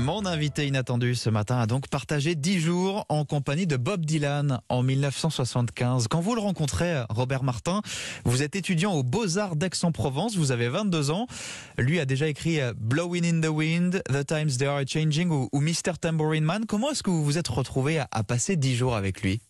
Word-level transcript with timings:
Mon 0.00 0.24
invité 0.24 0.66
inattendu 0.66 1.14
ce 1.14 1.28
matin 1.28 1.58
a 1.58 1.66
donc 1.66 1.88
partagé 1.88 2.34
10 2.34 2.58
jours 2.58 3.04
en 3.10 3.26
compagnie 3.26 3.66
de 3.66 3.76
Bob 3.76 4.06
Dylan 4.06 4.62
en 4.70 4.82
1975. 4.82 6.08
Quand 6.08 6.20
vous 6.20 6.34
le 6.34 6.40
rencontrez, 6.40 7.02
Robert 7.10 7.42
Martin, 7.42 7.82
vous 8.24 8.42
êtes 8.42 8.56
étudiant 8.56 8.94
aux 8.94 9.02
Beaux-Arts 9.02 9.56
d'Aix-en-Provence, 9.56 10.36
vous 10.36 10.52
avez 10.52 10.70
22 10.70 11.10
ans. 11.10 11.26
Lui 11.76 12.00
a 12.00 12.06
déjà 12.06 12.28
écrit 12.28 12.62
euh, 12.62 12.72
Blowing 12.78 13.26
in 13.26 13.40
the 13.42 13.52
Wind, 13.52 14.02
The 14.08 14.26
Times 14.26 14.56
They 14.58 14.68
Are 14.68 14.80
Changing 14.86 15.28
ou, 15.30 15.60
Mr. 15.60 15.98
Tambourine 16.00 16.44
Man. 16.44 16.64
Comment 16.66 16.92
est-ce 16.92 17.02
que 17.02 17.10
vous 17.10 17.22
vous 17.22 17.36
êtes 17.36 17.48
retrouvé 17.48 17.98
à, 17.98 18.08
à 18.10 18.24
passer 18.24 18.56
10 18.56 18.76
jours 18.76 18.96
avec 18.96 19.20
lui? 19.20 19.42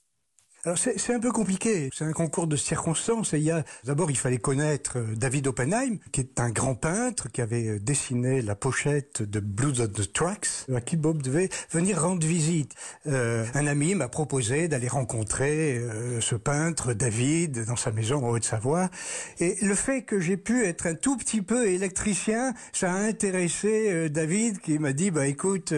Alors 0.66 0.76
c'est 0.76 1.14
un 1.14 1.20
peu 1.20 1.32
compliqué, 1.32 1.88
c'est 1.90 2.04
un 2.04 2.12
concours 2.12 2.46
de 2.46 2.56
circonstances. 2.56 3.32
Et 3.32 3.38
il 3.38 3.44
y 3.44 3.50
a 3.50 3.64
d'abord 3.84 4.10
il 4.10 4.16
fallait 4.16 4.36
connaître 4.36 4.98
euh, 4.98 5.14
David 5.16 5.46
Oppenheim, 5.46 5.96
qui 6.12 6.20
est 6.20 6.38
un 6.38 6.50
grand 6.50 6.74
peintre 6.74 7.30
qui 7.32 7.40
avait 7.40 7.66
euh, 7.66 7.78
dessiné 7.78 8.42
la 8.42 8.54
pochette 8.54 9.22
de 9.22 9.40
Blues 9.40 9.80
of 9.80 9.92
the 9.92 10.12
Tracks, 10.12 10.66
à 10.74 10.82
qui 10.82 10.98
Bob 10.98 11.22
devait 11.22 11.48
venir 11.70 12.02
rendre 12.02 12.26
visite. 12.26 12.74
Euh, 13.06 13.46
un 13.54 13.66
ami 13.66 13.94
m'a 13.94 14.08
proposé 14.08 14.68
d'aller 14.68 14.88
rencontrer 14.88 15.78
euh, 15.78 16.20
ce 16.20 16.34
peintre 16.34 16.92
David 16.92 17.64
dans 17.64 17.76
sa 17.76 17.90
maison 17.90 18.22
en 18.26 18.28
Haute-Savoie. 18.28 18.90
Et 19.38 19.56
le 19.62 19.74
fait 19.74 20.02
que 20.02 20.20
j'ai 20.20 20.36
pu 20.36 20.66
être 20.66 20.86
un 20.86 20.94
tout 20.94 21.16
petit 21.16 21.40
peu 21.40 21.68
électricien, 21.68 22.52
ça 22.74 22.92
a 22.92 22.96
intéressé 22.96 24.10
David 24.10 24.60
qui 24.60 24.78
m'a 24.78 24.92
dit 24.92 25.10
bah 25.10 25.26
écoute, 25.26 25.72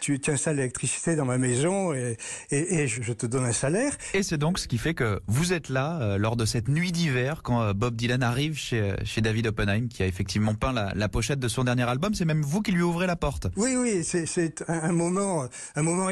tu, 0.00 0.18
tu 0.18 0.30
installes 0.32 0.56
l'électricité 0.56 1.14
dans 1.14 1.24
ma 1.24 1.38
maison 1.38 1.94
et, 1.94 2.16
et, 2.50 2.80
et, 2.80 2.88
je 2.88 3.12
te 3.12 3.26
donne 3.26 3.44
un 3.44 3.52
salaire 3.52 3.96
c'est 4.24 4.38
donc 4.38 4.58
ce 4.58 4.66
qui 4.66 4.78
fait 4.78 4.94
que 4.94 5.20
vous 5.26 5.52
êtes 5.52 5.68
là 5.68 6.00
euh, 6.00 6.18
lors 6.18 6.36
de 6.36 6.44
cette 6.44 6.68
nuit 6.68 6.92
d'hiver 6.92 7.42
quand 7.42 7.62
euh, 7.62 7.72
Bob 7.74 7.94
Dylan 7.94 8.22
arrive 8.22 8.56
chez, 8.56 8.80
euh, 8.80 8.96
chez 9.04 9.20
David 9.20 9.46
Oppenheim 9.46 9.88
qui 9.88 10.02
a 10.02 10.06
effectivement 10.06 10.54
peint 10.54 10.72
la, 10.72 11.08
pochette 11.08 11.38
de 11.38 11.48
son 11.48 11.64
dernier 11.64 11.82
album. 11.82 12.14
C'est 12.14 12.24
même 12.24 12.42
vous 12.42 12.62
qui 12.62 12.72
lui 12.72 12.82
ouvrez 12.82 13.06
la 13.06 13.16
porte. 13.16 13.46
Oui, 13.56 13.76
oui, 13.76 14.02
c'est 14.02 14.64
un, 14.68 14.92
moment, 14.92 15.46
un 15.76 15.82
moment 15.82 16.08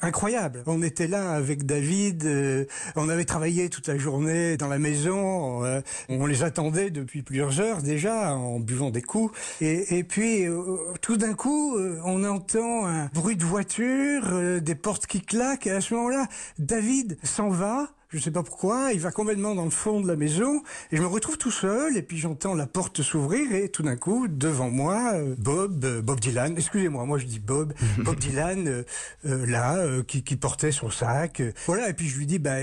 incroyable. 0.00 0.62
On 0.66 0.82
était 0.82 1.08
là 1.08 1.32
avec 1.32 1.66
David, 1.66 2.26
on 2.96 3.08
avait 3.08 3.24
travaillé 3.24 3.68
toute 3.68 3.88
la 3.88 3.98
journée 3.98 4.56
dans 4.56 4.68
la 4.68 4.78
maison, 4.78 5.62
on 6.08 6.26
les 6.26 6.44
attendait 6.44 6.90
depuis 6.90 7.22
plusieurs 7.22 7.60
heures 7.60 7.82
déjà 7.82 8.34
en 8.34 8.60
buvant 8.60 8.90
des 8.90 9.02
coups. 9.02 9.36
Et, 9.60 9.98
et 9.98 10.04
puis 10.04 10.44
tout 11.02 11.16
d'un 11.16 11.34
coup, 11.34 11.76
on 12.04 12.24
entend 12.24 12.86
un 12.86 13.06
bruit 13.12 13.36
de 13.36 13.44
voiture, 13.44 14.60
des 14.60 14.74
portes 14.74 15.06
qui 15.06 15.20
claquent. 15.20 15.66
Et 15.66 15.72
à 15.72 15.80
ce 15.80 15.94
moment-là, 15.94 16.26
David 16.58 17.18
s'en 17.22 17.47
va 17.48 17.88
je 18.10 18.18
sais 18.18 18.30
pas 18.30 18.42
pourquoi, 18.42 18.94
il 18.94 19.00
va 19.00 19.10
complètement 19.10 19.54
dans 19.54 19.66
le 19.66 19.70
fond 19.70 20.00
de 20.00 20.08
la 20.08 20.16
maison, 20.16 20.62
et 20.90 20.96
je 20.96 21.02
me 21.02 21.06
retrouve 21.06 21.36
tout 21.36 21.50
seul, 21.50 21.94
et 21.94 22.00
puis 22.00 22.16
j'entends 22.16 22.54
la 22.54 22.66
porte 22.66 23.02
s'ouvrir, 23.02 23.52
et 23.52 23.68
tout 23.68 23.82
d'un 23.82 23.96
coup, 23.96 24.28
devant 24.28 24.70
moi, 24.70 25.12
euh, 25.14 25.34
Bob, 25.36 25.84
euh, 25.84 26.00
Bob 26.00 26.18
Dylan, 26.18 26.54
excusez-moi, 26.56 27.04
moi 27.04 27.18
je 27.18 27.26
dis 27.26 27.38
Bob, 27.38 27.74
Bob 27.98 28.18
Dylan, 28.18 28.66
euh, 28.66 29.46
là, 29.46 29.84
qui, 30.06 30.22
qui, 30.22 30.36
portait 30.36 30.72
son 30.72 30.90
sac, 30.90 31.42
voilà, 31.66 31.90
et 31.90 31.92
puis 31.92 32.08
je 32.08 32.16
lui 32.16 32.24
dis, 32.24 32.38
bah, 32.38 32.56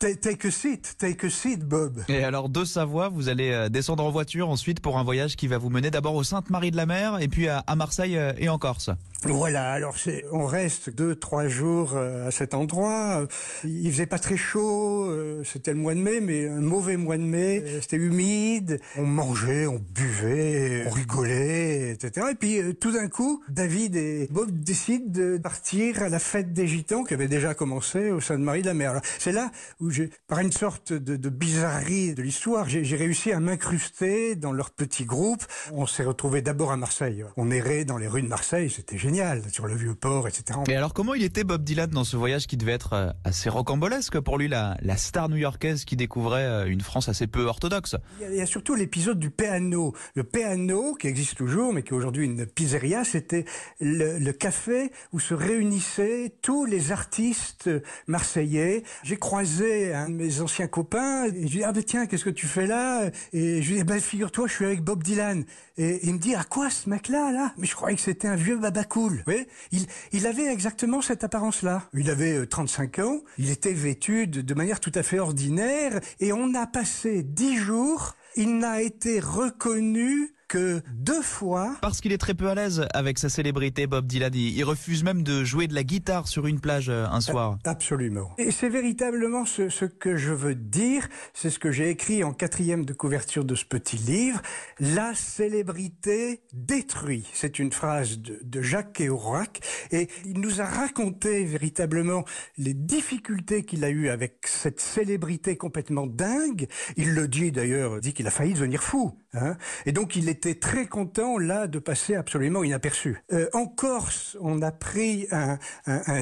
take 0.00 0.48
a 0.48 0.50
seat, 0.50 0.96
take 0.98 1.24
a 1.24 1.30
seat, 1.30 1.60
Bob. 1.60 2.02
Et 2.08 2.24
alors, 2.24 2.48
de 2.48 2.64
Savoie, 2.64 3.08
vous 3.08 3.28
allez 3.28 3.68
descendre 3.70 4.04
en 4.04 4.10
voiture 4.10 4.48
ensuite 4.48 4.80
pour 4.80 4.98
un 4.98 5.04
voyage 5.04 5.36
qui 5.36 5.46
va 5.46 5.58
vous 5.58 5.70
mener 5.70 5.92
d'abord 5.92 6.16
au 6.16 6.24
Sainte-Marie 6.24 6.72
de 6.72 6.76
la 6.76 6.86
Mer, 6.86 7.18
et 7.20 7.28
puis 7.28 7.46
à, 7.46 7.58
à 7.58 7.76
Marseille 7.76 8.18
et 8.38 8.48
en 8.48 8.58
Corse. 8.58 8.90
Voilà, 9.22 9.70
alors 9.70 9.94
on 10.32 10.46
reste 10.46 10.90
deux, 10.90 11.14
trois 11.14 11.46
jours 11.46 11.96
à 11.96 12.30
cet 12.30 12.54
endroit. 12.54 13.26
Il 13.64 13.90
faisait 13.90 14.06
pas 14.06 14.18
très 14.18 14.36
chaud 14.36 14.63
euh, 14.64 15.42
c'était 15.44 15.72
le 15.72 15.78
mois 15.78 15.94
de 15.94 16.00
mai, 16.00 16.20
mais 16.20 16.48
un 16.48 16.60
mauvais 16.60 16.96
mois 16.96 17.16
de 17.16 17.22
mai. 17.22 17.62
Euh, 17.64 17.80
c'était 17.80 17.96
humide, 17.96 18.80
on 18.96 19.04
mangeait, 19.04 19.66
on 19.66 19.78
buvait, 19.78 20.84
on 20.86 20.90
rigolait, 20.90 21.90
etc. 21.92 22.28
Et 22.32 22.34
puis 22.34 22.60
euh, 22.60 22.72
tout 22.72 22.92
d'un 22.92 23.08
coup, 23.08 23.42
David 23.48 23.96
et 23.96 24.28
Bob 24.30 24.50
décident 24.50 25.06
de 25.06 25.38
partir 25.38 26.02
à 26.02 26.08
la 26.08 26.18
fête 26.18 26.52
des 26.52 26.66
Gitans 26.66 27.04
qui 27.04 27.14
avait 27.14 27.28
déjà 27.28 27.54
commencé 27.54 28.10
au 28.10 28.20
Sainte-Marie 28.20 28.62
de 28.62 28.66
la 28.66 28.74
Mer. 28.74 29.00
C'est 29.18 29.32
là 29.32 29.50
où 29.80 29.90
par 30.26 30.40
une 30.40 30.52
sorte 30.52 30.92
de, 30.92 31.28
bizarrerie 31.28 32.14
de 32.14 32.22
l'histoire, 32.22 32.68
j'ai 32.68 32.96
réussi 32.96 33.32
à 33.32 33.40
m'incruster 33.40 34.34
dans 34.34 34.52
leur 34.52 34.70
petit 34.70 35.04
groupe. 35.04 35.44
On 35.72 35.86
s'est 35.86 36.04
retrouvé 36.04 36.42
d'abord 36.42 36.72
à 36.72 36.76
Marseille. 36.76 37.24
On 37.36 37.50
errait 37.50 37.84
dans 37.84 37.98
les 37.98 38.08
rues 38.08 38.22
de 38.22 38.28
Marseille, 38.28 38.70
c'était 38.70 38.98
génial, 38.98 39.42
sur 39.50 39.66
le 39.66 39.74
vieux 39.74 39.94
port, 39.94 40.26
etc. 40.28 40.58
Et 40.68 40.76
alors 40.76 40.94
comment 40.94 41.14
il 41.14 41.22
était 41.22 41.44
Bob 41.44 41.62
Dylan 41.64 41.90
dans 41.90 42.04
ce 42.04 42.16
voyage 42.16 42.46
qui 42.46 42.56
devait 42.56 42.72
être 42.72 43.14
assez 43.24 43.48
rocambolesque 43.48 44.18
pour 44.20 44.38
lui 44.38 44.48
la, 44.82 44.96
star 44.96 45.28
new-yorkaise 45.28 45.84
qui 45.84 45.96
découvrait 45.96 46.44
euh, 46.44 46.66
une 46.66 46.80
France 46.80 47.08
assez 47.08 47.26
peu 47.26 47.44
orthodoxe. 47.44 47.96
Il 48.20 48.36
y 48.36 48.40
a, 48.40 48.46
surtout 48.46 48.74
l'épisode 48.74 49.18
du 49.18 49.30
piano. 49.30 49.94
Le 50.14 50.24
piano, 50.24 50.94
qui 50.94 51.06
existe 51.06 51.36
toujours, 51.36 51.72
mais 51.72 51.82
qui 51.82 51.90
est 51.90 51.96
aujourd'hui 51.96 52.24
une 52.24 52.46
pizzeria, 52.46 53.04
c'était 53.04 53.44
le, 53.80 54.32
café 54.32 54.90
où 55.12 55.20
se 55.20 55.34
réunissaient 55.34 56.34
tous 56.42 56.64
les 56.64 56.92
artistes 56.92 57.70
marseillais. 58.06 58.82
J'ai 59.02 59.16
croisé 59.16 59.94
un 59.94 60.08
de 60.08 60.14
mes 60.14 60.40
anciens 60.40 60.66
copains, 60.66 61.26
je 61.26 61.32
lui 61.32 61.40
ai 61.40 61.48
dit, 61.48 61.64
ah 61.64 61.72
ben 61.72 61.82
tiens, 61.82 62.06
qu'est-ce 62.06 62.24
que 62.24 62.30
tu 62.30 62.46
fais 62.46 62.66
là? 62.66 63.10
Et 63.32 63.62
je 63.62 63.68
lui 63.68 63.76
ai 63.76 63.78
dit, 63.78 63.84
ben 63.84 64.00
figure-toi, 64.00 64.48
je 64.48 64.52
suis 64.52 64.64
avec 64.64 64.82
Bob 64.82 65.02
Dylan. 65.02 65.44
Et 65.76 66.06
il 66.06 66.14
me 66.14 66.18
dit, 66.18 66.34
à 66.34 66.44
quoi 66.44 66.70
ce 66.70 66.88
mec-là, 66.88 67.32
là? 67.32 67.52
Mais 67.58 67.66
je 67.66 67.74
croyais 67.74 67.96
que 67.96 68.02
c'était 68.02 68.28
un 68.28 68.36
vieux 68.36 68.58
babacool. 68.58 69.24
Oui, 69.26 69.46
il, 69.72 69.86
il 70.12 70.26
avait 70.26 70.46
exactement 70.46 71.00
cette 71.00 71.24
apparence-là. 71.24 71.88
Il 71.94 72.10
avait 72.10 72.46
35 72.46 72.98
euh, 72.98 73.04
ans, 73.04 73.20
il 73.38 73.50
était 73.50 73.72
vêtu 73.72 74.26
de, 74.26 74.43
de 74.44 74.54
manière 74.54 74.80
tout 74.80 74.92
à 74.94 75.02
fait 75.02 75.18
ordinaire, 75.18 76.00
et 76.20 76.32
on 76.32 76.54
a 76.54 76.66
passé 76.66 77.22
dix 77.22 77.56
jours, 77.56 78.14
il 78.36 78.58
n'a 78.58 78.82
été 78.82 79.20
reconnu 79.20 80.34
que 80.54 80.82
deux 80.92 81.20
fois. 81.20 81.76
Parce 81.80 82.00
qu'il 82.00 82.12
est 82.12 82.18
très 82.18 82.34
peu 82.34 82.48
à 82.48 82.54
l'aise 82.54 82.86
avec 82.94 83.18
sa 83.18 83.28
célébrité, 83.28 83.88
Bob 83.88 84.06
Dylan. 84.06 84.32
Il 84.32 84.62
refuse 84.62 85.02
même 85.02 85.24
de 85.24 85.42
jouer 85.42 85.66
de 85.66 85.74
la 85.74 85.82
guitare 85.82 86.28
sur 86.28 86.46
une 86.46 86.60
plage 86.60 86.88
euh, 86.88 87.06
un 87.10 87.20
soir. 87.20 87.58
Absolument. 87.64 88.30
Et 88.38 88.52
c'est 88.52 88.68
véritablement 88.68 89.46
ce, 89.46 89.68
ce, 89.68 89.84
que 89.84 90.16
je 90.16 90.32
veux 90.32 90.54
dire. 90.54 91.08
C'est 91.32 91.50
ce 91.50 91.58
que 91.58 91.72
j'ai 91.72 91.90
écrit 91.90 92.22
en 92.22 92.32
quatrième 92.32 92.84
de 92.84 92.92
couverture 92.92 93.44
de 93.44 93.56
ce 93.56 93.64
petit 93.64 93.96
livre. 93.96 94.40
La 94.78 95.12
célébrité 95.16 96.42
détruit. 96.52 97.26
C'est 97.32 97.58
une 97.58 97.72
phrase 97.72 98.20
de, 98.20 98.38
de 98.40 98.62
Jacques 98.62 98.92
Kerouac. 98.92 99.58
Et 99.90 100.08
il 100.24 100.40
nous 100.40 100.60
a 100.60 100.66
raconté 100.66 101.44
véritablement 101.46 102.24
les 102.58 102.74
difficultés 102.74 103.64
qu'il 103.64 103.82
a 103.82 103.90
eues 103.90 104.08
avec 104.08 104.46
cette 104.46 104.78
célébrité 104.78 105.56
complètement 105.56 106.06
dingue. 106.06 106.68
Il 106.96 107.12
le 107.12 107.26
dit 107.26 107.50
d'ailleurs, 107.50 108.00
dit 108.00 108.12
qu'il 108.12 108.28
a 108.28 108.30
failli 108.30 108.54
devenir 108.54 108.84
fou. 108.84 109.18
Hein. 109.32 109.56
Et 109.84 109.90
donc 109.90 110.14
il 110.14 110.28
était 110.46 110.58
très 110.58 110.86
content 110.86 111.38
là 111.38 111.66
de 111.66 111.78
passer 111.78 112.14
absolument 112.14 112.64
inaperçu. 112.64 113.22
Euh, 113.32 113.48
en 113.54 113.66
Corse, 113.66 114.36
on 114.40 114.60
a 114.60 114.72
pris 114.72 115.26
un, 115.30 115.58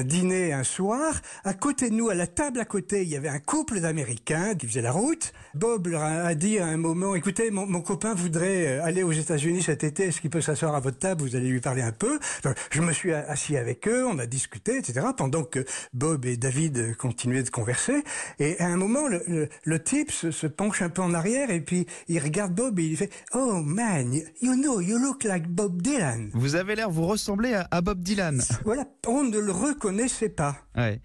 dîner 0.03 0.53
un 0.53 0.63
soir. 0.63 1.21
À 1.43 1.53
côté 1.53 1.89
de 1.89 1.95
nous, 1.95 2.09
à 2.09 2.15
la 2.15 2.27
table 2.27 2.59
à 2.61 2.65
côté, 2.65 3.01
il 3.03 3.09
y 3.09 3.17
avait 3.17 3.27
un 3.27 3.39
couple 3.39 3.81
d'Américains 3.81 4.55
qui 4.55 4.67
faisaient 4.67 4.81
la 4.81 4.93
route. 4.93 5.33
Bob 5.55 5.87
leur 5.87 6.03
a 6.03 6.33
dit 6.35 6.57
à 6.57 6.67
un 6.67 6.77
moment, 6.77 7.15
écoutez, 7.15 7.51
mon, 7.51 7.81
copain 7.81 8.13
voudrait 8.13 8.67
euh, 8.67 8.83
aller 8.83 9.03
aux 9.03 9.11
États-Unis 9.11 9.63
cet 9.63 9.83
été. 9.83 10.05
Est-ce 10.05 10.21
qu'il 10.21 10.29
peut 10.29 10.41
s'asseoir 10.41 10.73
à 10.73 10.79
votre 10.79 10.99
table? 10.99 11.21
Vous 11.21 11.35
allez 11.35 11.49
lui 11.49 11.59
parler 11.59 11.81
un 11.81 11.91
peu. 11.91 12.17
je 12.71 12.81
me 12.81 12.93
suis 12.93 13.13
assis 13.13 13.57
avec 13.57 13.87
eux, 13.89 14.05
on 14.07 14.19
a 14.19 14.25
discuté, 14.25 14.77
etc. 14.77 15.05
Pendant 15.17 15.43
que 15.43 15.65
Bob 15.93 16.25
et 16.25 16.37
David 16.37 16.95
continuaient 16.95 17.43
de 17.43 17.49
converser. 17.49 18.03
Et 18.39 18.57
à 18.61 18.67
un 18.67 18.77
moment, 18.77 19.07
le 19.07 19.83
type 19.83 20.11
se, 20.11 20.31
se 20.31 20.47
penche 20.47 20.81
un 20.81 20.89
peu 20.89 21.01
en 21.01 21.13
arrière 21.13 21.49
et 21.51 21.59
puis 21.59 21.87
il 22.07 22.19
regarde 22.19 22.53
Bob 22.53 22.79
et 22.79 22.83
il 22.83 22.95
fait, 22.95 23.09
oh 23.33 23.61
man, 23.61 24.02
you 24.11 24.55
know, 24.55 24.79
you 24.79 24.99
look 24.99 25.23
like 25.23 25.47
Bob 25.47 25.81
Dylan. 25.81 26.29
Vous 26.33 26.55
avez 26.55 26.75
l'air, 26.75 26.89
vous 26.89 27.05
ressemblez 27.05 27.53
à, 27.53 27.81
Bob 27.81 28.01
Dylan. 28.01 28.41
Voilà, 28.65 28.85
on 29.07 29.23
ne 29.23 29.39
le 29.39 29.51
reconnaissait 29.51 30.29
pas. 30.29 30.57
Ouais. 30.75 31.01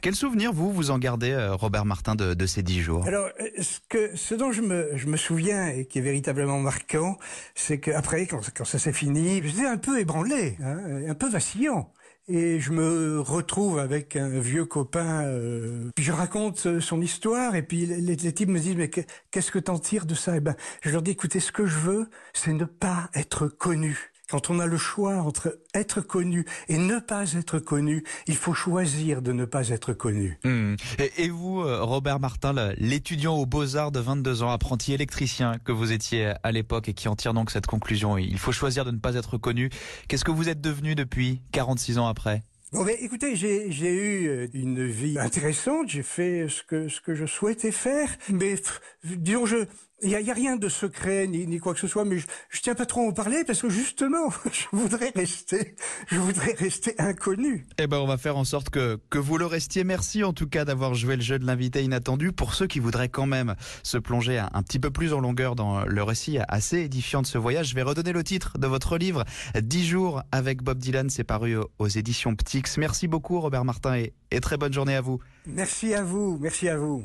Quel 0.00 0.14
souvenir, 0.14 0.52
vous, 0.52 0.72
vous 0.72 0.90
en 0.90 0.98
gardez, 0.98 1.30
euh, 1.30 1.54
Robert 1.54 1.84
Martin, 1.84 2.14
de, 2.14 2.34
de 2.34 2.46
ces 2.46 2.62
dix 2.62 2.80
jours? 2.80 3.06
Alors, 3.06 3.28
euh, 3.40 3.48
ce, 3.60 3.78
que, 3.88 4.16
ce 4.16 4.34
dont 4.34 4.52
je 4.52 4.62
me, 4.62 4.90
je 4.96 5.06
me 5.06 5.16
souviens 5.16 5.68
et 5.68 5.86
qui 5.86 5.98
est 5.98 6.02
véritablement 6.02 6.58
marquant, 6.60 7.16
c'est 7.54 7.80
qu'après, 7.80 8.26
quand, 8.26 8.40
quand 8.54 8.64
ça 8.64 8.78
s'est 8.78 8.92
fini, 8.92 9.42
j'étais 9.44 9.66
un 9.66 9.78
peu 9.78 10.00
ébranlé, 10.00 10.56
hein, 10.62 10.78
un 11.08 11.14
peu 11.14 11.28
vacillant 11.28 11.92
et 12.28 12.60
je 12.60 12.72
me 12.72 13.20
retrouve 13.20 13.78
avec 13.78 14.16
un 14.16 14.28
vieux 14.28 14.64
copain. 14.66 15.24
Euh, 15.26 15.90
puis 15.94 16.04
je 16.04 16.12
raconte 16.12 16.80
son 16.80 17.00
histoire 17.00 17.54
et 17.54 17.62
puis 17.62 17.86
les, 17.86 18.00
les 18.00 18.32
types 18.32 18.48
me 18.48 18.58
disent 18.58 18.76
mais 18.76 18.90
qu'est-ce 18.90 19.50
que 19.50 19.58
t'en 19.58 19.78
tires 19.78 20.06
de 20.06 20.14
ça? 20.14 20.36
Eh 20.36 20.40
ben 20.40 20.54
je 20.82 20.90
leur 20.90 21.02
dis 21.02 21.12
écoutez 21.12 21.40
ce 21.40 21.52
que 21.52 21.66
je 21.66 21.78
veux 21.78 22.10
c'est 22.32 22.52
ne 22.52 22.64
pas 22.64 23.10
être 23.14 23.48
connu. 23.48 24.12
Quand 24.30 24.50
on 24.50 24.58
a 24.58 24.66
le 24.66 24.76
choix 24.76 25.22
entre 25.22 25.58
être 25.72 26.02
connu 26.02 26.44
et 26.68 26.76
ne 26.76 26.98
pas 26.98 27.32
être 27.32 27.58
connu, 27.58 28.04
il 28.26 28.36
faut 28.36 28.52
choisir 28.52 29.22
de 29.22 29.32
ne 29.32 29.46
pas 29.46 29.70
être 29.70 29.94
connu. 29.94 30.38
Hmm. 30.44 30.74
Et, 31.16 31.30
vous, 31.30 31.62
euh, 31.62 31.82
Robert 31.82 32.20
Martin, 32.20 32.54
l'étudiant 32.76 33.36
aux 33.36 33.46
Beaux-Arts 33.46 33.90
de 33.90 34.00
22 34.00 34.42
ans, 34.42 34.50
apprenti 34.50 34.92
électricien 34.92 35.54
que 35.64 35.72
vous 35.72 35.92
étiez 35.92 36.34
à 36.42 36.52
l'époque 36.52 36.90
et 36.90 36.94
qui 36.94 37.08
en 37.08 37.16
tire 37.16 37.32
donc 37.32 37.50
cette 37.50 37.66
conclusion, 37.66 38.18
il 38.18 38.38
faut 38.38 38.52
choisir 38.52 38.84
de 38.84 38.90
ne 38.90 38.98
pas 38.98 39.14
être 39.14 39.38
connu. 39.38 39.70
Qu'est-ce 40.08 40.26
que 40.26 40.30
vous 40.30 40.50
êtes 40.50 40.60
devenu 40.60 40.94
depuis 40.94 41.40
46 41.52 41.96
ans 41.96 42.06
après? 42.06 42.42
Bon, 42.72 42.84
ben, 42.84 42.96
écoutez, 43.00 43.34
j'ai, 43.34 43.70
eu 43.70 44.28
euh, 44.28 44.46
une 44.52 44.86
vie 44.86 45.18
intéressante. 45.18 45.88
J'ai 45.88 46.02
fait 46.02 46.48
ce 46.50 46.62
que 46.62 46.88
ce 46.88 47.00
que 47.00 47.14
je 47.14 47.24
souhaitais 47.24 47.72
faire, 47.72 48.10
mais 48.28 48.56
disons 49.04 49.46
je 49.46 49.64
Il 50.00 50.08
n'y 50.10 50.14
a, 50.14 50.18
a, 50.18 50.34
rien 50.34 50.56
de 50.56 50.68
secret 50.68 51.26
ni, 51.26 51.46
ni, 51.46 51.58
quoi 51.58 51.74
que 51.74 51.80
ce 51.80 51.88
soit, 51.88 52.04
mais 52.04 52.18
je, 52.18 52.26
je 52.50 52.60
tiens 52.60 52.76
pas 52.76 52.86
trop 52.86 53.00
à 53.00 53.08
en 53.08 53.12
parler 53.12 53.42
parce 53.44 53.60
que 53.60 53.68
justement, 53.68 54.30
je 54.52 54.64
voudrais 54.72 55.12
rester, 55.14 55.74
je 56.06 56.18
voudrais 56.18 56.52
rester 56.52 56.94
inconnu. 56.98 57.66
Eh 57.78 57.88
ben, 57.88 57.98
on 57.98 58.06
va 58.06 58.16
faire 58.16 58.36
en 58.36 58.44
sorte 58.44 58.70
que, 58.70 59.00
que 59.10 59.18
vous 59.18 59.38
le 59.38 59.46
restiez. 59.46 59.82
Merci 59.82 60.22
en 60.22 60.32
tout 60.32 60.46
cas 60.46 60.64
d'avoir 60.64 60.94
joué 60.94 61.16
le 61.16 61.22
jeu 61.22 61.38
de 61.38 61.46
l'invité 61.46 61.82
inattendu. 61.82 62.30
Pour 62.30 62.54
ceux 62.54 62.68
qui 62.68 62.78
voudraient 62.78 63.08
quand 63.08 63.26
même 63.26 63.56
se 63.82 63.98
plonger 63.98 64.38
un, 64.38 64.48
un, 64.52 64.62
petit 64.62 64.78
peu 64.78 64.90
plus 64.90 65.12
en 65.12 65.20
longueur 65.20 65.56
dans 65.56 65.84
le 65.84 66.02
récit 66.04 66.38
assez 66.46 66.78
édifiant 66.78 67.22
de 67.22 67.26
ce 67.26 67.38
voyage, 67.38 67.70
je 67.70 67.74
vais 67.74 67.82
redonner 67.82 68.12
le 68.12 68.22
titre 68.22 68.56
de 68.56 68.66
votre 68.68 68.98
livre, 68.98 69.24
10 69.60 69.86
jours 69.86 70.22
avec 70.30 70.62
Bob 70.62 70.78
Dylan. 70.78 71.10
C'est 71.10 71.24
paru 71.24 71.56
aux 71.78 71.88
éditions 71.88 72.36
Ptix. 72.36 72.78
Merci 72.78 73.08
beaucoup, 73.08 73.40
Robert 73.40 73.64
Martin, 73.64 73.96
et, 73.96 74.12
et 74.30 74.40
très 74.40 74.56
bonne 74.56 74.72
journée 74.72 74.94
à 74.94 75.00
vous. 75.00 75.18
Merci 75.46 75.92
à 75.94 76.04
vous. 76.04 76.38
Merci 76.40 76.68
à 76.68 76.76
vous. 76.76 77.04